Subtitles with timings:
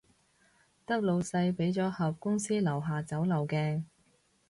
[0.87, 3.83] 得老細畀咗盒公司樓下酒樓嘅